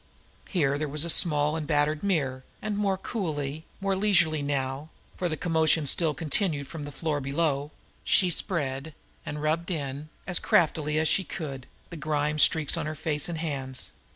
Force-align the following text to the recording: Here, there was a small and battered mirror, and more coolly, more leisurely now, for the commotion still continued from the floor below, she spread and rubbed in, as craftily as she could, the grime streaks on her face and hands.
Here, 0.49 0.79
there 0.79 0.87
was 0.89 1.05
a 1.05 1.11
small 1.11 1.55
and 1.55 1.67
battered 1.67 2.01
mirror, 2.01 2.43
and 2.59 2.75
more 2.75 2.97
coolly, 2.97 3.65
more 3.79 3.95
leisurely 3.95 4.41
now, 4.41 4.89
for 5.15 5.29
the 5.29 5.37
commotion 5.37 5.85
still 5.85 6.15
continued 6.15 6.65
from 6.67 6.85
the 6.85 6.91
floor 6.91 7.21
below, 7.21 7.69
she 8.03 8.31
spread 8.31 8.95
and 9.27 9.43
rubbed 9.43 9.69
in, 9.69 10.09
as 10.25 10.39
craftily 10.39 10.97
as 10.97 11.07
she 11.07 11.23
could, 11.23 11.67
the 11.91 11.97
grime 11.97 12.39
streaks 12.39 12.77
on 12.77 12.87
her 12.87 12.95
face 12.95 13.29
and 13.29 13.37
hands. 13.37 13.91